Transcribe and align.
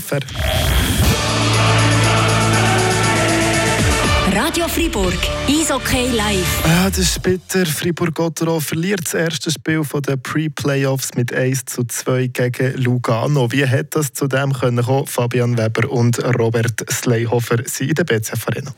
FR. 0.00 0.20
Radio 4.34 4.66
Fribourg, 4.66 5.12
Eishockey 5.46 6.08
live. 6.16 6.64
Ah, 6.64 6.88
das 6.88 6.98
ist 6.98 7.22
bitter. 7.22 7.66
Fribourg-Gottero 7.66 8.60
verliert 8.60 9.00
das 9.04 9.14
erste 9.14 9.50
Spiel 9.50 9.82
der 10.06 10.16
Pre-Playoffs 10.16 11.10
mit 11.16 11.34
1 11.34 11.66
zu 11.66 11.84
2 11.84 12.28
gegen 12.28 12.82
Lugano. 12.82 13.52
Wie 13.52 13.66
hat 13.66 13.94
das 13.94 14.12
zu 14.12 14.28
dem 14.28 14.52
können 14.52 14.84
kommen? 14.84 15.06
Fabian 15.06 15.58
Weber 15.58 15.90
und 15.90 16.18
Robert 16.38 16.84
Sleihofer 16.90 17.58
sind 17.66 17.90
in 17.90 17.94
der 17.94 18.04
BCF 18.04 18.48
Arena. 18.48 18.72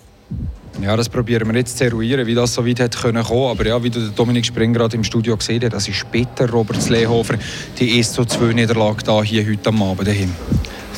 Ja, 0.82 0.96
das 0.96 1.08
probieren 1.08 1.46
wir 1.48 1.58
jetzt 1.58 1.78
zu 1.78 1.84
eruieren, 1.84 2.26
wie 2.26 2.34
das 2.34 2.54
so 2.54 2.66
weit 2.66 2.80
hat 2.80 3.00
können 3.00 3.22
kommen. 3.22 3.50
Aber 3.50 3.66
ja, 3.66 3.80
wie 3.82 3.90
du 3.90 4.10
Dominik 4.10 4.44
Spring 4.44 4.72
gerade 4.72 4.96
im 4.96 5.04
Studio 5.04 5.36
gesehen 5.36 5.62
hast, 5.62 5.72
das 5.72 5.88
ist 5.88 5.96
später 5.96 6.50
Robert 6.50 6.82
Slehofer, 6.82 7.38
die 7.78 7.96
1 7.96 8.12
zu 8.12 8.24
2 8.24 8.54
Niederlage 8.54 9.04
da 9.04 9.22
hier 9.22 9.46
heute 9.46 9.68
am 9.68 9.82
Abend 9.82 10.08
daheim. 10.08 10.34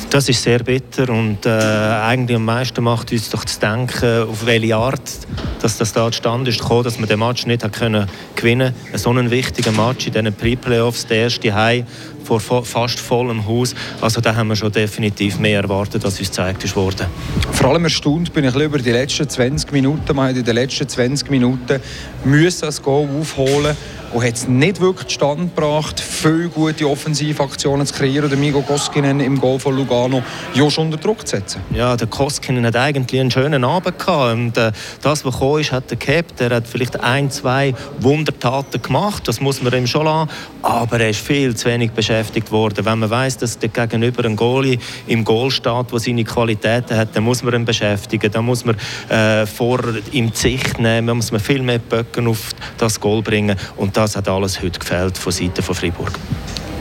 Das 0.09 0.29
ist 0.29 0.41
sehr 0.41 0.59
bitter 0.59 1.09
und 1.09 1.45
äh, 1.45 1.49
eigentlich 1.49 2.37
am 2.37 2.45
meisten 2.45 2.83
macht 2.83 3.11
uns 3.11 3.29
doch 3.29 3.43
zu 3.45 3.59
denken, 3.59 4.29
auf 4.29 4.45
welche 4.45 4.75
Art 4.75 5.01
dass 5.61 5.77
das 5.77 5.91
da 5.91 6.11
zustande 6.11 6.49
ist 6.49 6.59
gekommen, 6.59 6.83
dass 6.83 6.99
wir 6.99 7.07
den 7.07 7.19
Match 7.19 7.45
nicht 7.45 7.71
können 7.73 8.07
gewinnen 8.35 8.73
konnten. 8.73 8.97
So 8.97 9.09
einen 9.09 9.31
wichtigen 9.31 9.75
Match 9.75 10.07
in 10.07 10.13
diesen 10.13 10.33
Pre-Playoffs, 10.33 11.07
der 11.07 11.17
erste 11.23 11.53
Heim 11.53 11.85
vor 12.23 12.63
fast 12.63 12.99
vollem 12.99 13.45
Haus. 13.47 13.73
Also 14.01 14.21
da 14.21 14.35
haben 14.35 14.49
wir 14.49 14.55
schon 14.55 14.71
definitiv 14.71 15.39
mehr 15.39 15.61
erwartet, 15.61 16.03
als 16.03 16.19
uns 16.19 16.29
gezeigt 16.29 16.75
wurde. 16.75 17.07
Vor 17.53 17.69
allem 17.69 17.85
erstaunt 17.85 18.33
bin 18.33 18.43
ich 18.43 18.55
über 18.55 18.77
die 18.77 18.91
letzten 18.91 19.29
20 19.29 19.71
Minuten. 19.71 20.15
Man 20.15 20.29
hat 20.29 20.35
in 20.35 20.43
den 20.43 20.55
letzten 20.55 20.87
20 20.87 21.29
Minuten 21.29 21.79
müssen 22.25 22.61
das 22.61 22.81
Goal 22.81 23.07
aufholen 23.19 23.75
und 24.13 24.23
hat 24.23 24.33
es 24.33 24.47
nicht 24.47 24.79
wirklich 24.79 25.07
zustande 25.07 25.45
gebracht, 25.45 25.99
viele 25.99 26.49
gute 26.49 26.87
Offensivaktionen 26.87 27.85
zu 27.85 27.93
kreieren, 27.93 28.29
den 28.29 28.39
Migo 28.39 28.61
Koskinen 28.61 29.19
im 29.19 29.39
Goal 29.39 29.59
von 29.59 29.75
Lugano 29.75 30.23
ja 30.53 30.69
schon 30.69 30.85
unter 30.85 30.97
Druck 30.97 31.27
zu 31.27 31.35
setzen. 31.35 31.61
Ja, 31.71 31.95
der 31.95 32.07
Koskinen 32.07 32.65
hat 32.65 32.75
eigentlich 32.75 33.19
einen 33.19 33.31
schönen 33.31 33.63
Abend 33.63 33.99
gehabt 33.99 34.33
und 34.33 34.57
äh, 34.57 34.71
das, 35.01 35.25
was 35.25 35.33
gekommen 35.33 35.61
ist, 35.61 35.71
hat 35.71 35.91
er 35.91 35.97
gehabt. 35.97 36.39
Er 36.39 36.51
hat 36.51 36.67
vielleicht 36.67 36.99
ein, 37.01 37.29
zwei 37.29 37.73
Wundertaten 37.99 38.81
gemacht, 38.81 39.27
das 39.27 39.41
muss 39.41 39.61
man 39.61 39.73
ihm 39.73 39.87
schon 39.87 40.05
lassen, 40.05 40.29
aber 40.61 40.99
er 40.99 41.09
ist 41.09 41.19
viel 41.19 41.55
zu 41.55 41.67
wenig 41.67 41.91
beschäftigt 41.91 42.51
worden. 42.51 42.85
Wenn 42.85 42.99
man 42.99 43.09
weiß, 43.09 43.37
dass 43.37 43.59
der 43.59 43.69
Gegenüber 43.69 44.23
ein 44.25 44.35
Goalie 44.35 44.77
im 45.07 45.23
Goal 45.23 45.51
steht, 45.51 45.91
der 45.91 45.99
seine 45.99 46.23
Qualitäten 46.23 46.97
hat, 46.97 47.15
dann 47.15 47.23
muss 47.23 47.43
man 47.43 47.53
ihn 47.53 47.65
beschäftigen, 47.65 48.31
dann 48.31 48.45
muss 48.45 48.63
man 48.63 48.77
äh, 49.09 49.45
vor 49.45 49.81
ihm 50.11 50.31
Sicht 50.33 50.79
nehmen, 50.79 51.17
muss 51.17 51.31
man 51.31 51.41
viel 51.41 51.61
mehr 51.61 51.79
Böcken 51.79 52.27
auf 52.27 52.51
das 52.77 52.99
Goal 52.99 53.21
bringen 53.21 53.57
und 53.75 53.96
das 53.97 54.15
hat 54.15 54.27
alles 54.27 54.61
heute 54.61 54.77
gefällt 54.77 55.17
von 55.17 55.31
Seiten 55.31 55.63
von 55.63 55.73
Freiburg 55.73 56.11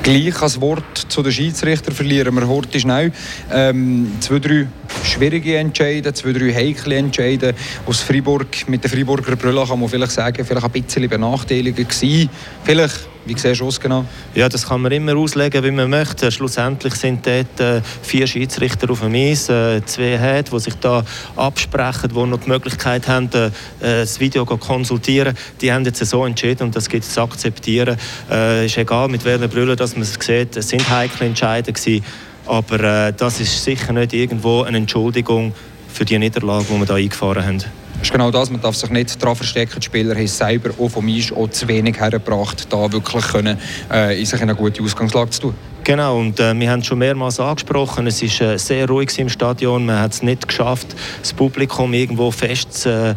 gleich 0.02 0.40
als 0.40 0.60
Wort 0.60 1.06
zu 1.08 1.20
den 1.20 1.32
Schiedsrichter 1.32 1.90
verlieren 1.90 2.32
wir 2.36 2.46
heute 2.46 2.78
schnell. 2.78 3.10
Ähm, 3.50 4.12
zwei, 4.20 4.38
drei 4.38 4.68
schwierige 5.02 5.56
Entscheide, 5.56 6.12
zwei, 6.12 6.32
drei 6.32 6.52
heikle 6.52 6.96
Entscheide 6.96 7.54
aus 7.86 8.00
Freiburg. 8.00 8.68
Mit 8.68 8.82
der 8.84 8.90
Freiburger 8.90 9.36
Brille 9.36 9.64
kann 9.66 9.80
man 9.80 9.88
vielleicht 9.88 10.12
sagen, 10.12 10.44
vielleicht 10.44 10.64
ein 10.64 10.82
bisschen 10.82 11.08
benachteiligend 11.08 11.88
gewesen. 11.88 12.30
Vielleicht 12.64 13.08
wie 13.26 13.36
siehst 13.36 13.60
du 13.60 13.66
es 13.66 13.80
genau? 13.80 14.04
Ja, 14.34 14.48
das 14.48 14.68
kann 14.68 14.80
man 14.80 14.92
immer 14.92 15.16
auslegen, 15.16 15.64
wie 15.64 15.72
man 15.72 15.90
möchte. 15.90 16.30
Schlussendlich 16.30 16.94
sind 16.94 17.26
dort 17.26 17.58
äh, 17.58 17.82
vier 18.02 18.26
Schiedsrichter 18.26 18.88
auf 18.88 19.00
dem 19.00 19.14
Eis, 19.14 19.48
äh, 19.48 19.84
zwei 19.84 20.16
Head, 20.16 20.52
die 20.52 20.60
sich 20.60 20.74
da 20.76 21.04
absprechen, 21.34 22.10
die 22.14 22.26
noch 22.26 22.38
die 22.38 22.48
Möglichkeit 22.48 23.08
haben, 23.08 23.28
äh, 23.34 23.50
das 23.80 24.20
Video 24.20 24.44
zu 24.44 24.56
konsultieren. 24.56 25.36
Die 25.60 25.72
haben 25.72 25.84
jetzt 25.84 26.04
so 26.06 26.24
entschieden 26.24 26.64
und 26.64 26.76
das 26.76 26.88
gibt 26.88 27.02
es 27.02 27.14
zu 27.14 27.22
akzeptieren. 27.22 27.98
Äh, 28.30 28.66
ist 28.66 28.78
egal, 28.78 29.08
mit 29.08 29.24
welcher 29.24 29.48
Brille 29.48 29.74
dass 29.74 29.94
man 29.94 30.02
es 30.02 30.14
sieht. 30.14 30.56
Es 30.56 30.68
sind 30.68 30.88
heikle 30.88 31.26
Entscheidungen 31.26 32.04
aber 32.46 33.08
äh, 33.08 33.12
das 33.12 33.40
ist 33.40 33.62
sicher 33.62 33.92
nicht 33.92 34.12
irgendwo 34.12 34.62
eine 34.62 34.78
Entschuldigung 34.78 35.52
für 35.88 36.04
die 36.04 36.18
Niederlage, 36.18 36.66
die 36.70 36.78
wir 36.78 36.86
da 36.86 36.94
eingefahren 36.94 37.44
haben. 37.44 37.58
Das 37.58 38.02
ist 38.02 38.12
genau 38.12 38.30
das, 38.30 38.50
man 38.50 38.60
darf 38.60 38.76
sich 38.76 38.90
nicht 38.90 39.22
daran 39.22 39.36
verstecken. 39.36 39.80
Die 39.80 39.84
Spieler 39.86 40.14
haben 40.14 40.26
selber 40.26 40.70
auch 40.78 40.88
vom 40.88 41.08
Eis 41.08 41.32
auch 41.32 41.48
zu 41.48 41.66
wenig 41.66 41.98
hergebracht, 41.98 42.70
da 42.70 42.92
wirklich 42.92 43.26
können, 43.28 43.58
äh, 43.90 44.18
in 44.18 44.26
sich 44.26 44.40
in 44.40 44.50
eine 44.50 44.54
gute 44.54 44.82
Ausgangslage 44.82 45.30
zu 45.30 45.40
tun. 45.40 45.54
Genau, 45.82 46.18
und 46.18 46.38
äh, 46.40 46.52
wir 46.58 46.70
haben 46.70 46.80
es 46.80 46.86
schon 46.86 46.98
mehrmals 46.98 47.40
angesprochen, 47.40 48.06
es 48.08 48.20
war 48.20 48.48
äh, 48.48 48.58
sehr 48.58 48.88
ruhig 48.88 49.16
im 49.18 49.28
Stadion, 49.28 49.86
man 49.86 50.00
hat 50.00 50.12
es 50.12 50.22
nicht 50.22 50.46
geschafft, 50.46 50.88
das 51.20 51.32
Publikum 51.32 51.94
irgendwo 51.94 52.30
festzufahren 52.30 53.16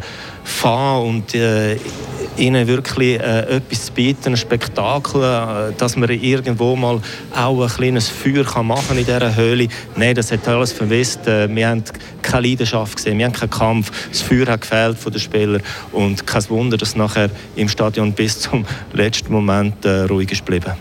und 1.06 1.34
äh, 1.34 1.76
ihnen 2.36 2.66
wirklich 2.66 3.20
äh, 3.20 3.56
etwas 3.56 3.86
zu 3.86 3.92
bieten, 3.92 4.32
ein 4.32 4.36
Spektakel, 4.36 5.22
äh, 5.22 5.72
dass 5.76 5.96
man 5.96 6.08
irgendwo 6.10 6.76
mal 6.76 7.00
auch 7.34 7.62
ein 7.62 7.68
kleines 7.68 8.08
Feuer 8.08 8.44
kann 8.44 8.66
machen 8.66 8.98
in 8.98 9.04
dieser 9.04 9.34
Höhle. 9.34 9.68
Nein, 9.96 10.14
das 10.14 10.32
hat 10.32 10.46
alles 10.48 10.72
verwisst. 10.72 11.26
Äh, 11.26 11.54
wir 11.54 11.68
haben 11.68 11.84
keine 12.22 12.48
Leidenschaft 12.48 12.96
gesehen, 12.96 13.18
wir 13.18 13.26
haben 13.26 13.32
keinen 13.32 13.50
Kampf. 13.50 14.08
Das 14.08 14.22
Feuer 14.22 14.46
hat 14.46 14.62
gefehlt 14.62 14.98
von 14.98 15.12
den 15.12 15.20
Spielern 15.20 15.62
und 15.92 16.26
kein 16.26 16.48
Wunder, 16.50 16.76
dass 16.76 16.96
nachher 16.96 17.30
im 17.56 17.68
Stadion 17.68 18.12
bis 18.12 18.40
zum 18.40 18.64
letzten 18.92 19.32
Moment 19.32 19.84
äh, 19.84 20.02
ruhig 20.02 20.30
ist 20.32 20.44
geblieben. 20.44 20.72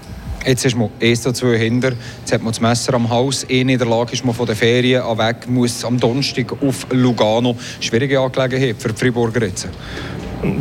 Jetzt 0.46 0.66
ist 0.66 0.76
man 0.76 0.90
erst 1.02 1.24
so 1.24 1.32
zwei 1.34 1.58
hinter, 1.58 1.92
jetzt 2.22 2.32
hat 2.32 2.42
man 2.42 2.54
das 2.54 2.62
Messer 2.62 2.94
am 2.94 3.10
Haus, 3.10 3.46
eh 3.50 3.60
in 3.60 3.68
der 3.68 3.86
Lage 3.86 4.14
ist 4.14 4.24
man 4.24 4.34
von 4.34 4.46
den 4.46 4.56
Ferien 4.56 5.04
weg, 5.18 5.50
muss 5.50 5.84
am 5.84 6.00
Donnerstag 6.00 6.54
auf 6.64 6.88
Lugano. 6.92 7.58
Schwierige 7.82 8.20
Angelegenheit 8.22 8.78
für 8.80 8.90
die 8.90 8.96
Friburger 8.96 9.46
jetzt. 9.46 9.68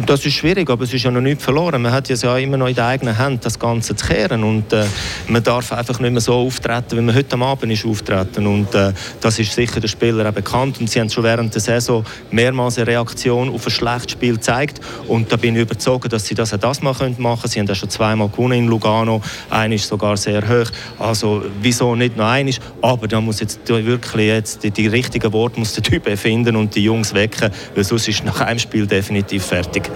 Das 0.06 0.26
ist 0.26 0.32
schwierig, 0.32 0.68
aber 0.70 0.82
es 0.82 0.92
ist 0.92 1.04
ja 1.04 1.10
noch 1.12 1.20
nicht 1.20 1.40
verloren. 1.40 1.80
Man 1.80 1.92
hat 1.92 2.08
ja 2.08 2.36
immer 2.38 2.56
noch 2.56 2.66
in 2.66 2.74
der 2.74 2.86
eigenen 2.86 3.16
Hand, 3.16 3.44
das 3.44 3.60
Ganze 3.60 3.94
zu 3.94 4.06
kehren. 4.06 4.42
Und 4.42 4.72
äh, 4.72 4.84
man 5.28 5.40
darf 5.44 5.70
einfach 5.70 6.00
nicht 6.00 6.10
mehr 6.10 6.20
so 6.20 6.34
auftreten, 6.34 6.98
wie 6.98 7.00
man 7.00 7.14
heute 7.14 7.38
Abend 7.38 7.72
ist 7.72 7.86
auftreten. 7.86 8.48
Und 8.48 8.74
äh, 8.74 8.92
das 9.20 9.38
ist 9.38 9.52
sicher 9.52 9.78
den 9.78 9.88
Spielern 9.88 10.26
auch 10.26 10.32
bekannt. 10.32 10.80
Und 10.80 10.90
sie 10.90 10.98
haben 10.98 11.08
schon 11.08 11.22
während 11.22 11.54
der 11.54 11.60
Saison 11.60 12.04
mehrmals 12.32 12.76
eine 12.76 12.88
Reaktion 12.88 13.54
auf 13.54 13.66
ein 13.66 13.70
schlechtes 13.70 14.12
Spiel 14.12 14.34
gezeigt. 14.34 14.80
Und 15.06 15.30
da 15.30 15.36
bin 15.36 15.54
ich 15.54 15.62
überzeugt, 15.62 16.12
dass 16.12 16.26
sie 16.26 16.34
das 16.34 16.52
auch 16.52 16.58
das 16.58 16.82
mal 16.82 16.90
machen 16.90 17.16
können. 17.16 17.38
Sie 17.44 17.60
haben 17.60 17.66
ja 17.66 17.74
schon 17.76 17.90
zweimal 17.90 18.28
gewonnen 18.30 18.58
in 18.58 18.66
Lugano. 18.66 19.22
Einer 19.48 19.76
ist 19.76 19.86
sogar 19.86 20.16
sehr 20.16 20.42
hoch. 20.42 20.72
Also 20.98 21.44
wieso 21.62 21.94
nicht 21.94 22.16
noch 22.16 22.26
einer? 22.26 22.50
Aber 22.82 23.06
da 23.06 23.20
muss 23.20 23.38
jetzt 23.38 23.60
wirklich 23.68 24.26
jetzt 24.26 24.64
die, 24.64 24.72
die 24.72 24.88
richtigen 24.88 25.32
Worte 25.32 25.60
muss 25.60 25.74
der 25.74 25.84
Typ 25.84 26.08
erfinden 26.08 26.56
und 26.56 26.74
die 26.74 26.82
Jungs 26.82 27.14
wecken, 27.14 27.52
weil 27.76 27.84
sonst 27.84 28.08
ist 28.08 28.24
nach 28.24 28.40
einem 28.40 28.58
Spiel 28.58 28.84
definitiv 28.84 29.44
fertig 29.44 29.67
fertig. 29.68 29.90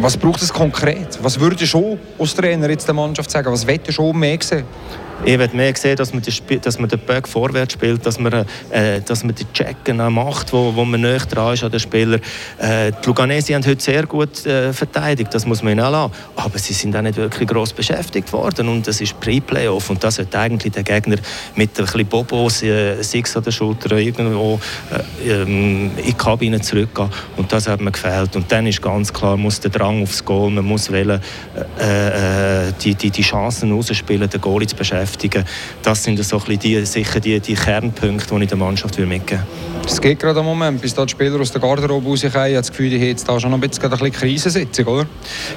Was 0.00 0.16
braucht 0.16 0.42
es 0.42 0.52
konkret? 0.52 1.18
Was 1.22 1.38
würde 1.38 1.66
schon 1.66 1.98
als 2.18 2.34
Trainer 2.34 2.68
jetzt 2.70 2.86
der 2.86 2.94
Mannschaft 2.94 3.30
sagen? 3.30 3.50
Was 3.52 3.66
wette 3.66 3.92
schon 3.92 4.18
mehr 4.18 4.38
sehen? 4.40 4.64
Ich 5.24 5.38
würde 5.38 5.56
mehr 5.56 5.74
sehen, 5.74 5.96
dass 5.96 6.12
man, 6.12 6.22
den, 6.22 6.60
dass 6.60 6.78
man 6.78 6.88
den 6.88 6.98
Böck 7.00 7.26
vorwärts 7.26 7.72
spielt, 7.72 8.04
dass 8.04 8.20
man, 8.20 8.44
äh, 8.70 9.00
dass 9.00 9.24
man 9.24 9.34
die 9.34 9.46
Checken 9.52 9.96
macht, 10.12 10.52
wo, 10.52 10.74
wo 10.74 10.84
man 10.84 11.00
näher 11.00 11.18
dran 11.20 11.54
ist 11.54 11.64
an 11.64 11.70
den 11.70 11.80
Spieler. 11.80 12.18
Äh, 12.58 12.92
die 12.92 13.06
Luganesi 13.06 13.52
haben 13.54 13.66
heute 13.66 13.82
sehr 13.82 14.06
gut 14.06 14.44
äh, 14.44 14.72
verteidigt, 14.72 15.34
das 15.34 15.46
muss 15.46 15.62
man 15.62 15.72
ihnen 15.72 15.80
auch 15.80 15.90
lassen. 15.90 16.12
Aber 16.36 16.58
sie 16.58 16.74
sind 16.74 16.94
auch 16.94 17.00
nicht 17.00 17.16
wirklich 17.16 17.48
gross 17.48 17.72
beschäftigt 17.72 18.30
worden 18.32 18.68
und 18.68 18.86
es 18.88 19.00
ist 19.00 19.18
Pre-Playoff 19.18 19.88
und 19.88 20.04
das 20.04 20.16
sollte 20.16 20.38
eigentlich 20.38 20.72
der 20.72 20.82
Gegner 20.82 21.16
mit 21.54 21.70
ein 21.78 21.84
bisschen 21.84 22.06
Bobos, 22.06 22.62
äh, 22.62 23.02
Six 23.02 23.36
an 23.36 23.42
der 23.42 23.52
Schulter 23.52 23.96
irgendwo 23.96 24.60
äh, 25.24 25.30
ähm, 25.30 25.92
in 25.96 26.04
die 26.04 26.12
Kabine 26.12 26.60
zurückgehen 26.60 27.08
und 27.36 27.50
das 27.50 27.68
hat 27.68 27.80
mir 27.80 27.90
gefehlt. 27.90 28.36
Und 28.36 28.52
dann 28.52 28.66
ist 28.66 28.82
ganz 28.82 29.12
klar, 29.12 29.36
muss 29.36 29.60
der 29.60 29.70
Drang 29.70 30.02
aufs 30.02 30.22
Goal, 30.24 30.50
man 30.50 30.64
muss 30.64 30.92
wählen, 30.92 31.20
äh, 31.80 32.68
äh, 32.68 32.72
die, 32.82 32.94
die, 32.94 33.10
die 33.10 33.22
Chancen 33.22 33.72
rausspielen, 33.72 34.28
den 34.28 34.40
Goalie 34.40 34.68
zu 34.68 34.76
beschäftigen 34.76 35.05
beschäftigen. 35.06 35.44
Das 35.82 36.02
sind 36.02 36.22
so 36.22 36.42
ein 36.46 36.58
die, 36.58 36.84
sicher 36.84 37.20
die, 37.20 37.40
die 37.40 37.54
Kernpunkte, 37.54 38.34
die 38.34 38.42
ich 38.42 38.48
der 38.48 38.58
Mannschaft 38.58 38.98
mitgeben 38.98 39.28
will. 39.28 39.66
Es 39.86 40.00
geht 40.00 40.18
gerade 40.18 40.40
am 40.40 40.46
Moment, 40.46 40.82
bis 40.82 40.94
da 40.94 41.04
die 41.04 41.12
Spieler 41.12 41.40
aus 41.40 41.52
der 41.52 41.60
Garderobe 41.60 42.08
rauskommen. 42.08 42.32
Ich 42.32 42.34
habe 42.34 42.54
das 42.54 42.70
Gefühl, 42.70 42.90
die 42.90 42.96
haben 42.96 43.06
jetzt 43.06 43.28
da 43.28 43.38
schon 43.38 43.54
ein 43.54 43.60
bisschen, 43.60 43.92
eine 43.92 44.10
Krisensitzung, 44.10 44.84
oder? 44.86 45.06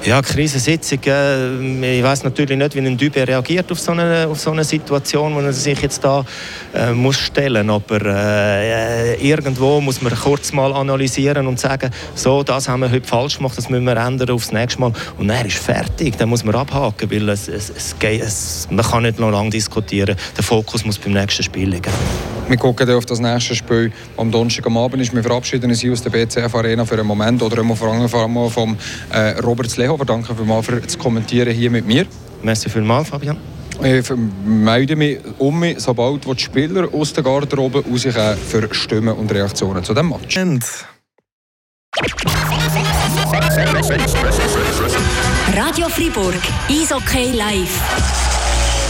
Ja, 0.04 0.22
Krisensitzung. 0.22 1.00
Äh, 1.04 1.98
ich 1.98 2.04
weiß 2.04 2.22
natürlich 2.22 2.56
nicht, 2.56 2.76
wie 2.76 2.78
ein 2.78 2.96
Dübe 2.96 3.26
reagiert 3.26 3.72
auf 3.72 3.80
so 3.80 3.90
eine, 3.90 4.28
auf 4.28 4.38
so 4.38 4.52
eine 4.52 4.62
Situation, 4.62 5.34
wo 5.34 5.40
er 5.40 5.52
sich 5.52 5.82
jetzt 5.82 6.04
da 6.04 6.24
äh, 6.72 6.92
muss 6.92 7.16
stellen 7.18 7.66
muss. 7.66 7.82
Aber 7.90 8.06
äh, 8.06 9.14
irgendwo 9.16 9.80
muss 9.80 10.00
man 10.00 10.14
kurz 10.14 10.52
mal 10.52 10.72
analysieren 10.74 11.48
und 11.48 11.58
sagen, 11.58 11.90
so, 12.14 12.44
das 12.44 12.68
haben 12.68 12.80
wir 12.80 12.90
heute 12.92 13.08
falsch 13.08 13.38
gemacht, 13.38 13.58
das 13.58 13.68
müssen 13.68 13.84
wir 13.84 13.96
ändern 13.96 14.30
aufs 14.30 14.52
nächste 14.52 14.80
Mal. 14.80 14.92
Und 15.18 15.26
dann 15.26 15.44
ist 15.44 15.58
fertig, 15.58 16.16
dann 16.18 16.28
muss 16.28 16.44
man 16.44 16.54
abhaken, 16.54 17.10
weil 17.10 17.28
es, 17.30 17.48
es, 17.48 17.70
es, 17.70 17.96
es 18.00 18.68
man 18.70 18.84
kann 18.84 19.02
nicht 19.02 19.18
noch 19.18 19.32
lange 19.40 19.50
diskutieren. 19.50 20.16
Der 20.36 20.44
Fokus 20.44 20.84
muss 20.84 20.98
beim 20.98 21.12
nächsten 21.12 21.42
Spiel 21.42 21.68
liegen. 21.68 21.92
Wir 22.48 22.56
gucken 22.56 22.90
auf 22.90 23.06
das 23.06 23.20
nächste 23.20 23.54
Spiel 23.54 23.92
am 24.16 24.30
Donnerstag 24.30 24.66
am 24.66 24.76
Abend. 24.76 25.02
Ist. 25.02 25.14
Wir 25.14 25.22
verabschieden 25.22 25.70
uns 25.70 25.84
aus 25.84 26.02
der 26.02 26.10
BCF 26.10 26.54
Arena 26.54 26.84
für 26.84 26.94
einen 26.94 27.06
Moment 27.06 27.42
oder 27.42 27.64
vor 27.64 27.88
allem 27.88 28.50
vom 28.50 28.76
äh, 29.12 29.38
Robert 29.40 29.70
Slehofer. 29.70 30.04
Danke 30.04 30.34
vielmals 30.34 30.66
für 30.66 30.80
das 30.80 30.98
Kommentieren 30.98 31.54
hier 31.54 31.70
mit 31.70 31.86
mir. 31.86 32.06
Merci 32.42 32.68
vielmals, 32.68 33.08
Fabian. 33.08 33.36
Ich 33.82 34.10
melde 34.44 34.94
mich 34.94 35.18
um 35.38 35.58
mich, 35.58 35.80
sobald 35.80 36.26
die 36.26 36.38
Spieler 36.38 36.88
aus 36.92 37.12
der 37.14 37.22
Garderobe 37.22 37.82
rauskommen 37.82 38.36
für 38.36 38.74
Stimmen 38.74 39.14
und 39.14 39.32
Reaktionen 39.32 39.82
zu 39.82 39.94
diesem 39.94 40.10
Match. 40.10 40.36
Radio 45.56 45.88
Fribourg, 45.88 46.34
Eishockey 46.68 47.32
live. 47.32 48.29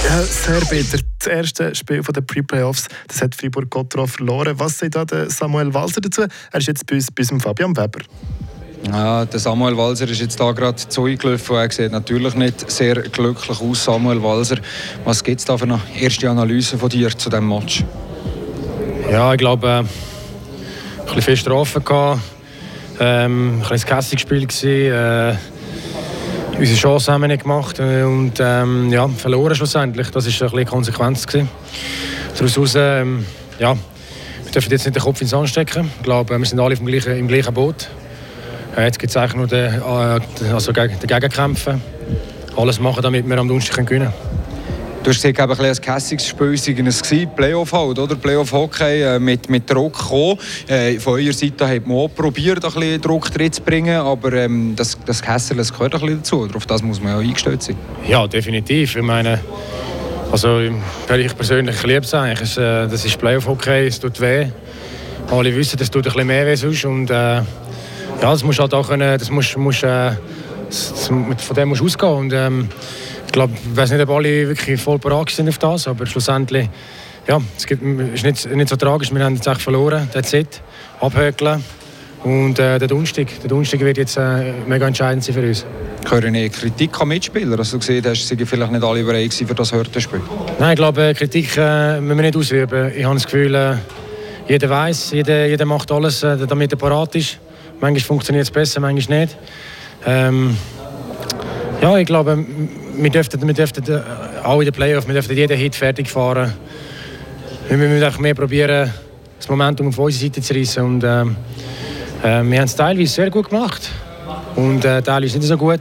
Ja, 0.05 0.23
sehr 0.23 0.61
bitter. 0.61 0.99
Das 1.19 1.29
erste 1.29 1.75
Spiel 1.75 2.02
der 2.02 2.20
Pre-Playoffs, 2.23 2.88
das 3.08 3.20
hat 3.20 3.35
Fribourg-Gotteron 3.35 4.08
verloren. 4.08 4.58
Was 4.58 4.79
sagt 4.79 4.94
da 4.94 5.29
Samuel 5.29 5.73
Walser 5.75 6.00
dazu? 6.00 6.23
Er 6.23 6.58
ist 6.58 6.67
jetzt 6.67 6.87
bei 6.87 6.97
uns, 6.97 7.11
bei 7.11 7.23
uns 7.31 7.43
Fabian 7.43 7.76
Weber. 7.76 8.00
Ja, 8.87 9.26
der 9.26 9.38
Samuel 9.38 9.76
Walser 9.76 10.08
ist 10.08 10.20
jetzt 10.20 10.41
da 10.41 10.52
gerade 10.52 10.76
zu 10.76 11.05
eingelaufen. 11.05 11.56
Er 11.56 11.70
sieht 11.70 11.93
natürlich 11.93 12.35
nicht 12.35 12.70
sehr 12.70 12.94
glücklich 12.94 13.61
aus. 13.61 13.85
Samuel 13.85 14.23
Walser, 14.23 14.56
was 15.05 15.23
gibt 15.23 15.41
es 15.41 15.44
da 15.44 15.58
für 15.58 15.64
eine 15.64 15.81
erste 15.99 16.31
Analyse 16.31 16.79
von 16.79 16.88
dir 16.88 17.11
zu 17.17 17.29
diesem 17.29 17.49
Match? 17.49 17.85
Ja, 19.11 19.32
ich 19.32 19.38
glaube, 19.38 19.67
äh, 19.67 19.79
ein 19.81 19.87
bisschen 21.05 21.23
viel 21.23 21.37
Strafen 21.37 21.85
gehabt. 21.85 22.20
Ähm, 22.99 23.61
ein 23.62 23.69
bisschen 23.69 23.88
kässiges 23.88 24.23
Spiel 24.23 24.47
gewesen. 24.47 24.93
Äh, 24.93 25.37
unsere 26.60 26.78
Chance 26.78 27.12
haben 27.12 27.22
wir 27.22 27.28
nicht 27.28 27.42
gemacht 27.42 27.78
äh, 27.80 28.02
und 28.02 28.34
ähm, 28.38 28.92
ja, 28.92 29.08
verloren 29.08 29.54
schlussendlich. 29.54 30.10
Das 30.10 30.26
war 30.26 30.48
ein 30.48 30.50
bisschen 30.50 30.66
Konsequenz 30.66 31.26
gewesen. 31.26 31.48
Daraus 32.38 32.74
ähm, 32.76 33.24
ja, 33.58 33.74
wir 34.44 34.52
dürfen 34.52 34.70
jetzt 34.70 34.84
nicht 34.84 34.94
den 34.94 35.02
Kopf 35.02 35.20
ins 35.20 35.30
Sand 35.30 35.48
stecken. 35.48 35.90
Ich 35.96 36.02
glaube, 36.02 36.38
wir 36.38 36.46
sind 36.46 36.60
alle 36.60 36.74
im 36.74 36.86
gleichen, 36.86 37.16
im 37.16 37.28
gleichen 37.28 37.54
Boot. 37.54 37.88
Äh, 38.76 38.84
jetzt 38.84 38.98
gibt 38.98 39.10
es 39.10 39.16
eigentlich 39.16 39.34
nur 39.34 39.46
den, 39.46 39.74
äh, 39.74 40.52
also 40.52 40.72
den 40.72 40.98
Gegenkämpfen. 41.00 41.82
Alles 42.56 42.78
machen, 42.78 43.02
damit 43.02 43.26
wir 43.26 43.38
am 43.38 43.48
Donnerstag 43.48 43.86
gewinnen 43.86 44.12
können. 44.12 44.29
Du 45.02 45.08
hast 45.08 45.23
gesagt, 45.23 45.41
ein, 45.41 45.50
ein 45.50 45.76
kässiges 45.76 46.29
Spiel 46.29 46.52
war 46.52 47.35
Playoff 47.35 47.73
halt, 47.73 47.99
oder? 47.99 48.17
Playoff-Hockey 48.17 49.02
äh, 49.02 49.19
mit, 49.19 49.49
mit 49.49 49.69
Druck 49.70 49.99
gekommen. 49.99 50.38
Äh, 50.69 50.99
von 50.99 51.14
eurer 51.14 51.32
Seite 51.32 51.67
hat 51.67 51.87
man 51.87 51.97
auch 51.97 52.08
probiert, 52.08 52.62
ein 52.62 52.70
bisschen 52.70 53.00
Druck 53.00 53.31
drin 53.31 53.50
zu 53.50 53.62
bringen, 53.62 53.97
aber 53.97 54.35
ähm, 54.35 54.75
das, 54.76 54.99
das 55.06 55.23
Kessel 55.23 55.56
das 55.56 55.73
gehört 55.73 55.94
ein 55.94 56.00
bisschen 56.00 56.19
dazu. 56.19 56.49
Auf 56.55 56.67
das 56.67 56.82
muss 56.82 57.00
man 57.00 57.12
ja 57.14 57.19
eingestellt 57.19 57.62
sein. 57.62 57.76
Ja, 58.06 58.26
definitiv. 58.26 58.94
Ich 58.94 59.02
meine, 59.02 59.41
also, 60.31 60.61
ich 60.61 61.35
persönlich 61.35 61.82
liebe 61.82 62.05
es 62.05 62.12
eigentlich. 62.12 62.58
Äh, 62.58 62.87
das 62.87 63.02
ist 63.02 63.19
Playoff-Hockey, 63.19 63.87
es 63.87 64.00
tut 64.00 64.20
weh. 64.20 64.49
Alle 65.31 65.56
wissen, 65.56 65.79
es 65.81 65.91
tut 65.91 66.06
ein 66.06 66.12
bisschen 66.12 66.26
mehr 66.26 66.44
weh 66.44 66.56
sonst. 66.56 66.85
Und, 66.85 67.08
äh, 67.08 67.14
ja, 67.14 67.43
das 68.20 68.44
musst 68.44 68.58
halt 68.58 68.75
auch 68.75 68.87
können, 68.87 69.19
das 69.19 69.31
musst, 69.31 69.56
musst, 69.56 69.82
äh, 69.82 70.11
von 70.70 71.56
dem 71.56 71.70
musst 71.70 71.81
du 71.81 71.87
ausgehen. 71.87 72.12
Und, 72.12 72.32
ähm, 72.35 72.69
ich 73.30 73.32
glaube, 73.32 73.52
ich 73.54 73.76
weiß 73.76 73.92
nicht, 73.92 74.02
ob 74.02 74.10
alle 74.10 74.48
wirklich 74.48 74.80
voll 74.80 74.98
bereit 74.98 75.30
sind 75.30 75.48
auf 75.48 75.58
das, 75.58 75.86
aber 75.86 76.04
schlussendlich, 76.04 76.68
ja, 77.28 77.40
es 77.56 77.64
gibt, 77.64 77.80
ist 78.12 78.24
nicht, 78.24 78.56
nicht 78.56 78.68
so 78.68 78.74
tragisch. 78.74 79.14
Wir 79.14 79.22
haben 79.22 79.36
jetzt 79.36 79.46
echt 79.46 79.62
verloren, 79.62 80.08
that's 80.12 80.32
it, 80.32 80.60
abhökeln. 81.00 81.62
Und 82.24 82.58
äh, 82.58 82.80
der 82.80 82.88
Donnerstag, 82.88 83.28
der 83.40 83.48
Donnerstag 83.48 83.78
wird 83.80 83.98
jetzt 83.98 84.16
äh, 84.16 84.52
mega 84.66 84.84
entscheidend 84.84 85.22
sein 85.22 85.34
für 85.36 85.46
uns. 85.46 85.64
Hören 86.08 86.24
eine 86.24 86.50
Kritik 86.50 87.00
an 87.00 87.06
Mitspieler? 87.06 87.56
Also 87.56 87.76
du 87.76 87.78
gesehen 87.78 88.04
hast, 88.04 88.26
sind 88.26 88.44
vielleicht 88.44 88.72
nicht 88.72 88.82
alle 88.82 89.04
bereit 89.04 89.32
für 89.32 89.54
das 89.54 89.72
Hörtenspiel? 89.72 90.20
Nein, 90.58 90.70
ich 90.72 90.76
glaube, 90.76 91.00
äh, 91.00 91.14
Kritik 91.14 91.56
äh, 91.56 92.00
müssen 92.00 92.18
wir 92.18 92.24
nicht 92.24 92.36
ausüben. 92.36 92.90
Ich 92.96 93.04
habe 93.04 93.14
das 93.14 93.24
Gefühl, 93.26 93.54
äh, 93.54 93.76
jeder 94.48 94.68
weiß, 94.68 95.12
jeder, 95.12 95.46
jeder 95.46 95.66
macht 95.66 95.92
alles, 95.92 96.24
äh, 96.24 96.36
damit 96.36 96.72
er 96.72 96.78
parat 96.78 97.14
ist. 97.14 97.38
Manchmal 97.80 98.00
funktioniert 98.00 98.46
es 98.46 98.50
besser, 98.50 98.80
manchmal 98.80 99.20
nicht. 99.20 99.36
Ähm, 100.04 100.56
ja, 101.82 101.96
ich 101.96 102.06
glaube, 102.06 102.44
wir 102.96 103.10
dürften, 103.10 103.46
wir 103.46 103.54
dürften 103.54 103.84
äh, 103.92 104.00
auch 104.44 104.60
in 104.60 104.66
den 104.66 104.74
Playoffs, 104.74 105.06
wir 105.06 105.14
dürften 105.14 105.36
jeden 105.36 105.56
Hit 105.56 105.74
fertig 105.74 106.08
fahren. 106.08 106.52
Wir 107.68 107.76
müssen 107.76 108.22
mehr 108.22 108.34
probieren, 108.34 108.92
das 109.38 109.48
Momentum 109.48 109.88
auf 109.88 109.98
unsere 109.98 110.24
Seite 110.24 110.42
zu 110.42 110.54
reissen. 110.54 110.84
Und, 110.84 111.04
äh, 111.04 111.22
äh, 111.22 112.42
wir 112.42 112.58
haben 112.58 112.64
es 112.64 112.76
teilweise 112.76 113.12
sehr 113.12 113.30
gut 113.30 113.48
gemacht 113.48 113.90
und 114.56 114.84
äh, 114.84 115.00
teilweise 115.00 115.38
nicht 115.38 115.48
so 115.48 115.56
gut. 115.56 115.80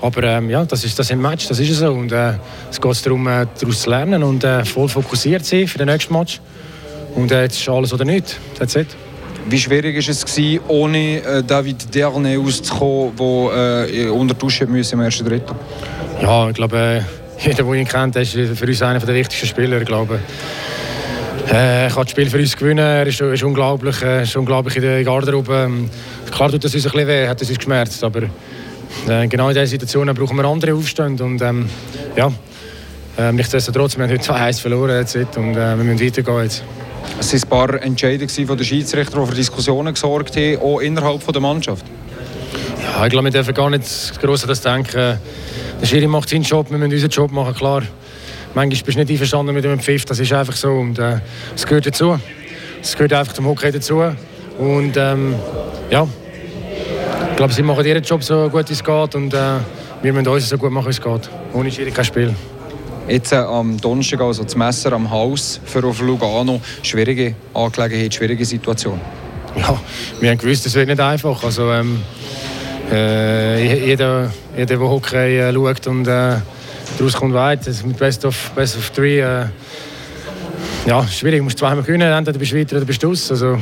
Aber 0.00 0.22
ähm, 0.22 0.48
ja, 0.48 0.64
das 0.64 0.84
ist 0.84 0.98
das 0.98 1.10
im 1.10 1.20
Match, 1.20 1.46
das 1.46 1.58
ist 1.58 1.76
so. 1.76 1.92
Und 1.92 2.10
äh, 2.10 2.32
es 2.70 2.80
geht 2.80 3.06
darum, 3.06 3.26
äh, 3.26 3.46
daraus 3.60 3.82
zu 3.82 3.90
lernen 3.90 4.22
und 4.22 4.42
äh, 4.44 4.64
voll 4.64 4.88
fokussiert 4.88 5.44
zu 5.44 5.56
sein 5.58 5.68
für 5.68 5.78
den 5.78 5.88
nächsten 5.88 6.12
Match. 6.14 6.40
Und 7.14 7.30
äh, 7.32 7.42
jetzt 7.42 7.60
ist 7.60 7.68
alles 7.68 7.92
oder 7.92 8.04
nichts. 8.04 8.36
That's 8.58 8.74
it. 8.76 8.88
Wie 9.50 9.58
schwierig 9.58 9.96
war 9.96 10.10
es, 10.12 10.24
gewesen, 10.24 10.60
ohne 10.68 11.16
äh, 11.24 11.42
David 11.42 11.92
Derne 11.92 12.38
auszukommen, 12.38 13.16
der 13.16 13.88
äh, 13.92 14.08
unter 14.08 14.34
Dusche 14.34 14.64
musste 14.64 14.94
im 14.94 15.00
ersten 15.00 15.24
Drittel? 15.24 15.56
Ja, 16.22 16.48
ich 16.48 16.54
glaube, 16.54 16.78
äh, 16.78 17.02
jeder, 17.44 17.64
der 17.64 17.74
ihn 17.74 17.88
kennt, 17.88 18.14
ist 18.14 18.30
für 18.30 18.66
uns 18.66 18.82
einer 18.82 19.00
der 19.00 19.12
wichtigsten 19.12 19.48
Spieler. 19.48 19.80
Ich 19.80 19.88
glaube, 19.88 20.20
äh, 21.50 21.86
er 21.86 21.88
kann 21.90 22.04
das 22.04 22.12
Spiel 22.12 22.30
für 22.30 22.38
uns 22.38 22.56
gewinnen. 22.56 22.78
Er 22.78 23.04
ist, 23.08 23.20
ist 23.20 23.42
unglaublich, 23.42 24.00
äh, 24.02 24.22
ist 24.22 24.36
unglaublich 24.36 24.76
in 24.76 24.82
der 24.82 25.02
Garderobe. 25.02 25.64
Ähm, 25.66 25.90
klar 26.30 26.52
tut 26.52 26.62
das 26.62 26.72
uns 26.72 26.86
ein 26.86 26.92
bisschen 26.92 27.08
weh, 27.08 27.26
hat 27.26 27.42
es 27.42 27.48
uns 27.48 27.58
geschmerzt, 27.58 28.04
aber 28.04 28.22
äh, 29.08 29.26
genau 29.26 29.48
in 29.48 29.54
diesen 29.54 29.66
Situationen 29.66 30.14
brauchen 30.14 30.36
wir 30.36 30.44
andere 30.44 30.74
Aufstände. 30.74 31.24
Und, 31.24 31.42
ähm, 31.42 31.68
ja, 32.14 32.30
äh, 33.18 33.32
nichtsdestotrotz, 33.32 33.96
wir 33.96 34.04
haben 34.04 34.12
heute 34.12 34.22
2-1 34.22 34.60
verloren 34.60 34.96
jetzt, 34.96 35.16
und 35.16 35.56
äh, 35.56 35.76
wir 35.76 35.76
müssen 35.76 36.06
weitergehen 36.06 36.42
jetzt. 36.44 36.62
Es 37.18 37.32
waren 37.32 37.42
ein 37.42 37.48
paar 37.48 37.82
Entscheidungen 37.82 38.46
von 38.46 38.56
der 38.56 38.64
Schiedsrichter, 38.64 39.20
die 39.20 39.26
für 39.26 39.34
Diskussionen 39.34 39.94
gesorgt 39.94 40.36
haben, 40.36 40.58
auch 40.58 40.80
innerhalb 40.80 41.26
der 41.32 41.40
Mannschaft. 41.40 41.84
Ja, 42.82 43.04
ich 43.04 43.10
glaube, 43.10 43.26
wir 43.26 43.32
dürfen 43.32 43.54
gar 43.54 43.70
nicht 43.70 44.20
groß 44.20 44.42
an 44.42 44.48
das 44.48 44.60
denken. 44.60 45.18
Der 45.80 45.86
Schiri 45.86 46.06
macht 46.06 46.28
seinen 46.28 46.42
Job, 46.42 46.70
wir 46.70 46.78
müssen 46.78 46.92
unseren 46.92 47.10
Job 47.10 47.30
machen, 47.32 47.54
klar. 47.54 47.82
Manchmal 48.54 48.82
bist 48.84 48.86
du 48.86 49.00
nicht 49.00 49.10
einverstanden 49.10 49.54
mit 49.54 49.64
dem 49.64 49.78
Pfiff, 49.78 50.04
das 50.04 50.18
ist 50.18 50.32
einfach 50.32 50.56
so 50.56 50.70
und 50.72 50.98
äh, 50.98 51.20
es 51.54 51.66
gehört 51.66 51.86
dazu. 51.86 52.18
Es 52.82 52.96
gehört 52.96 53.12
einfach 53.12 53.32
zum 53.32 53.46
Hockey 53.46 53.70
dazu 53.70 54.02
und 54.58 54.96
ähm, 54.96 55.34
ja, 55.90 56.06
ich 57.30 57.36
glaube, 57.36 57.52
sie 57.52 57.62
machen 57.62 57.84
ihren 57.84 58.02
Job 58.02 58.22
so 58.22 58.48
gut 58.48 58.68
wie 58.68 58.72
es 58.72 58.82
geht 58.82 59.14
und 59.14 59.32
äh, 59.32 59.38
wir 60.02 60.12
müssen 60.12 60.28
uns 60.28 60.48
so 60.48 60.58
gut 60.58 60.72
machen 60.72 60.86
wie 60.86 60.90
es 60.90 61.00
geht. 61.00 61.30
Ohne 61.52 61.70
Schiri 61.70 61.90
kein 61.90 62.04
Spiel. 62.04 62.34
Jetzt 63.08 63.32
äh, 63.32 63.36
am 63.36 63.80
Donnerstag 63.80 64.20
also 64.20 64.44
das 64.44 64.54
Messer 64.54 64.92
am 64.92 65.10
Haus 65.10 65.60
für 65.64 65.84
auf 65.84 66.00
Lugano. 66.00 66.60
Schwierige 66.82 67.34
Angelegenheit, 67.54 68.14
schwierige 68.14 68.44
Situation. 68.44 69.00
Ja, 69.56 69.80
wir 70.20 70.30
haben 70.30 70.38
gewusst, 70.38 70.66
es 70.66 70.74
wird 70.74 70.88
nicht 70.88 71.00
einfach. 71.00 71.42
Also, 71.42 71.72
ähm, 71.72 72.00
äh, 72.90 73.86
jeder, 73.86 74.32
jeder, 74.56 74.66
der 74.66 74.80
Hockey 74.80 75.38
äh, 75.38 75.52
schaut 75.52 75.86
und 75.86 76.06
äh, 76.06 76.36
daraus 76.98 77.14
kommt 77.14 77.34
weit, 77.34 77.66
mit 77.84 77.98
Best 77.98 78.24
of, 78.24 78.50
Best 78.54 78.76
of 78.76 78.90
Three. 78.90 79.20
Äh, 79.20 79.46
ja, 80.86 81.06
schwierig, 81.06 81.40
du 81.40 81.44
musst 81.44 81.58
zweimal 81.58 81.82
gewinnen, 81.82 82.12
entweder 82.12 82.38
bist 82.38 82.52
du 82.52 82.58
weiter 82.58 82.76
oder 82.76 82.84
bist 82.84 83.02
du 83.02 83.10
aus. 83.10 83.30
Also, 83.30 83.58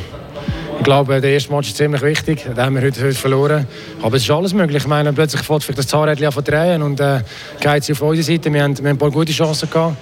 ich 0.78 0.84
glaube, 0.84 1.20
der 1.20 1.30
erste 1.30 1.52
Match 1.52 1.68
ist 1.68 1.76
ziemlich 1.76 2.00
wichtig. 2.02 2.44
Den 2.44 2.56
haben 2.56 2.74
wir 2.76 2.82
heute, 2.82 3.02
heute 3.02 3.14
verloren. 3.14 3.66
Aber 4.00 4.16
es 4.16 4.22
ist 4.22 4.30
alles 4.30 4.54
möglich. 4.54 4.82
Ich 4.82 4.88
meine, 4.88 5.12
plötzlich 5.12 5.42
vielleicht 5.42 5.76
das 5.76 5.86
Zahnrädchen 5.86 6.26
an 6.26 6.44
drehen 6.44 6.82
und 6.82 7.00
äh, 7.00 7.20
geht 7.60 7.84
sie 7.84 7.92
auf 7.92 8.02
unsere 8.02 8.24
Seite. 8.24 8.52
Wir 8.52 8.62
haben, 8.62 8.78
wir 8.78 8.84
haben 8.84 8.96
ein 8.96 8.98
paar 8.98 9.10
gute 9.10 9.32
Chancen 9.32 9.68
gehabt. 9.68 9.96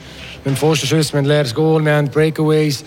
Wir 0.44 0.52
haben 0.52 0.56
Pfostenschüsse, 0.56 1.12
wir 1.14 1.18
haben 1.18 1.26
leeres 1.26 1.54
Goal, 1.54 1.84
wir 1.84 1.94
haben 1.94 2.08
Breakaways. 2.08 2.84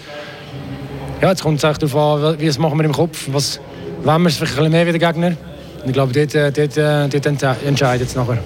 Ja, 1.21 1.29
jetzt 1.29 1.41
kommt 1.41 1.57
es 1.57 1.69
echt 1.69 1.81
darauf 1.81 2.23
an, 2.23 2.39
wie 2.39 2.47
es 2.47 2.57
machen 2.57 2.77
wir 2.77 2.85
im 2.85 2.93
Kopf. 2.93 3.27
Was, 3.31 3.59
wollen 4.03 4.21
wir 4.21 4.29
es 4.29 4.37
vielleicht 4.37 4.53
ein 4.53 4.57
bisschen 4.57 4.71
mehr 4.71 4.87
wie 4.87 4.97
der 4.97 5.11
Gegner? 5.11 5.35
Und 5.81 5.87
ich 5.87 5.93
glaube, 5.93 6.13
dort, 6.13 6.35
äh, 6.35 6.51
dort, 6.51 6.77
äh, 6.77 7.09
dort 7.09 7.63
entscheidet 7.65 8.07
es 8.07 8.15
nachher. 8.15 8.37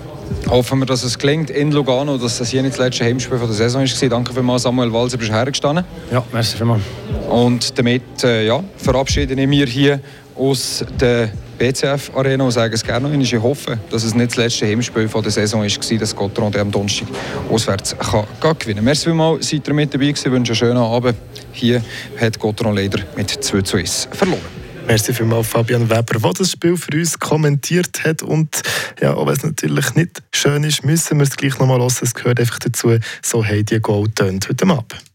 Hoffen 0.50 0.80
wir, 0.80 0.86
dass 0.86 1.04
es 1.04 1.18
gelingt 1.18 1.50
in 1.50 1.72
Lugano, 1.72 2.18
dass 2.18 2.38
das 2.38 2.50
hier 2.50 2.62
nicht 2.62 2.74
das 2.74 2.86
letzte 2.86 3.06
Heimspiel 3.06 3.38
der 3.38 3.48
Saison 3.48 3.82
war. 3.82 4.10
Danke 4.10 4.34
vielmals, 4.34 4.64
Samuel 4.64 4.92
Walser, 4.94 5.18
bist 5.18 5.32
hergestanden. 5.32 5.86
Ja, 6.12 6.24
merci 6.32 6.58
vielmals. 6.58 6.84
Und 7.30 7.78
damit 7.78 8.24
äh, 8.24 8.46
ja, 8.46 8.64
verabschiede 8.78 9.34
ich 9.34 9.48
mich 9.48 9.70
hier 9.70 10.00
aus 10.36 10.84
der 11.00 11.30
BCF-Arena 11.58 12.44
und 12.44 12.52
sage 12.52 12.76
es 12.76 12.84
gerne 12.84 13.08
noch 13.08 13.18
Ich 13.18 13.34
hoffe, 13.36 13.78
dass 13.90 14.04
es 14.04 14.14
nicht 14.14 14.32
das 14.32 14.38
letzte 14.38 14.68
Heimspiel 14.68 15.08
der 15.08 15.32
Saison 15.32 15.62
war, 15.62 15.98
dass 15.98 16.16
Gotteron 16.16 16.56
am 16.56 16.72
Donnerstag 16.72 17.08
auswärts 17.50 17.96
kann 17.98 18.26
gewinnen 18.60 18.78
kann. 18.78 18.86
Merci 18.86 19.06
vielmals, 19.06 19.50
seid 19.50 19.68
ihr 19.68 19.74
mit 19.74 19.94
dabei 19.94 20.06
gewesen. 20.08 20.28
Ich 20.28 20.32
wünsche 20.32 20.52
einen 20.52 20.58
schönen 20.58 20.78
Abend. 20.78 21.16
Hier 21.52 21.82
hat 22.20 22.40
Gotteron 22.40 22.76
leider 22.76 23.00
mit 23.16 23.30
2 23.30 23.62
zu 23.62 23.78
1 23.78 24.10
verloren. 24.12 24.63
Merci 24.88 25.14
vielmals 25.14 25.48
Fabian 25.48 25.90
Weber, 25.90 26.20
der 26.20 26.34
das 26.34 26.52
Spiel 26.52 26.76
für 26.76 26.98
uns 26.98 27.18
kommentiert 27.18 28.04
hat. 28.04 28.22
Und 28.22 28.62
ja, 29.02 29.14
auch 29.14 29.26
wenn 29.26 29.34
es 29.34 29.44
natürlich 29.44 29.96
nicht 29.96 30.22
schön 30.34 30.64
ist, 30.64 30.84
müssen 30.84 31.18
wir 31.18 31.24
es 31.24 31.36
gleich 31.36 31.58
nochmal 31.58 31.80
hören. 31.80 31.94
Es 32.02 32.14
gehört 32.14 32.40
einfach 32.40 32.60
dazu, 32.60 32.98
so 33.24 33.46
haben 33.46 33.66
die 33.66 33.80
Goal 33.80 34.10
tönt 34.10 34.50
heute 34.50 34.68
Abend. 34.68 35.13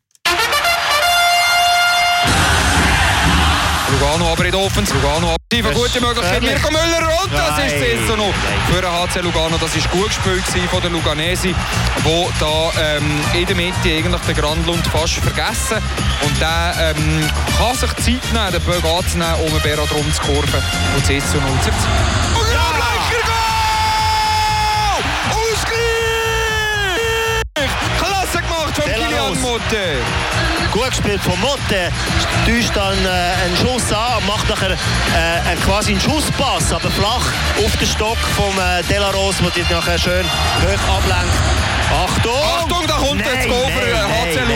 Offense. 4.68 4.92
Lugano 4.92 5.34
eine 5.50 5.62
gute 5.72 6.00
Möglichkeit. 6.00 6.42
Mirko 6.42 6.70
Müller 6.70 7.08
und 7.22 7.32
das 7.32 7.58
ist 7.58 7.74
es 7.74 8.16
noch 8.16 8.34
für 8.70 8.82
den 8.82 8.90
HC 8.90 9.20
Lugano. 9.22 9.56
Das 9.56 9.74
war 9.74 9.92
gut 9.92 10.08
gespielt 10.08 10.70
von 10.70 10.82
den 10.82 10.92
Luganesi, 10.92 11.54
wo 12.04 12.30
da 12.38 12.70
ähm, 12.78 13.20
in 13.32 13.46
der 13.46 13.56
Mitte 13.56 13.74
eigentlich 13.84 14.20
den 14.22 14.36
Grandlund 14.36 14.86
fast 14.88 15.14
vergessen. 15.14 15.78
Und 16.20 16.38
der 16.40 16.74
ähm, 16.78 17.30
kann 17.56 17.76
sich 17.76 17.92
Zeit 17.94 18.32
nehmen, 18.32 18.52
den 18.52 18.62
Böck 18.62 18.84
anzunehmen, 18.84 19.36
um 19.40 19.60
Berat 19.62 19.90
drum 19.90 20.12
zu 20.12 20.20
kurven 20.22 20.62
und 20.96 21.02
das 21.02 21.10
ist 21.10 21.30
zu 21.30 21.38
0 21.38 21.48
zu 21.62 21.70
Unglaublicher 22.38 22.77
von 29.28 29.34
Kilian 29.34 29.42
Motte. 29.42 30.02
Gut 30.72 30.90
gespielt 30.90 31.20
von 31.22 31.38
Motte. 31.40 31.90
Täuscht 32.46 32.74
dann 32.74 32.96
äh, 33.04 33.44
einen 33.44 33.56
Schuss 33.56 33.92
an, 33.92 34.24
macht 34.26 34.48
nachher 34.48 34.72
äh, 34.72 35.56
quasi 35.64 35.92
einen 35.92 36.00
Schusspass, 36.00 36.72
aber 36.72 36.90
flach 36.90 37.26
auf 37.64 37.76
den 37.76 37.86
Stock 37.86 38.18
vom 38.36 38.58
äh, 38.58 38.82
Delaros, 38.84 39.36
der 39.38 39.50
die 39.50 39.72
nachher 39.72 39.98
schön 39.98 40.24
hoch 40.24 40.96
ablenkt. 40.96 41.34
Achtung! 41.90 42.32
Achtung, 42.58 42.86
da 42.86 42.94
kommt 42.94 43.20
nein, 43.20 43.34
jetzt 43.34 43.48
Go 43.48 43.66
für 43.66 43.96
HC 43.96 44.47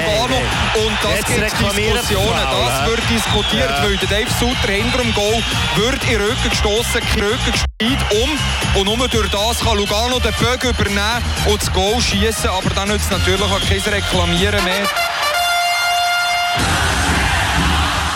das 1.02 1.14
jetzt 1.14 1.58
gibt 1.58 1.76
Diskussionen. 1.76 2.40
Das 2.66 2.88
wird 2.88 3.10
diskutiert, 3.10 3.70
ja. 3.70 3.82
weil 3.82 3.96
der 3.96 4.08
Dave 4.08 4.30
Sutter 4.38 4.72
hinter 4.72 4.98
dem 4.98 5.14
Goal 5.14 5.42
wird 5.76 6.02
in 6.04 6.10
den 6.10 6.20
Rücken 6.22 6.50
gestoßen, 6.50 7.00
Rücken 7.16 7.52
gespielt 7.52 8.00
um. 8.10 8.80
Und 8.80 8.86
nur 8.86 9.08
durch 9.08 9.30
das 9.30 9.60
kann 9.60 9.76
Lugano 9.76 10.18
den 10.18 10.32
Bögen 10.34 10.70
übernehmen 10.70 11.22
und 11.46 11.60
das 11.60 11.72
Goal 11.72 12.00
schießen. 12.00 12.50
Aber 12.50 12.70
dann 12.70 12.88
nützt 12.88 13.10
natürlich 13.10 13.42
auch 13.42 13.60
kein 13.60 13.80
Reklamieren 13.80 14.64
mehr. 14.64 14.88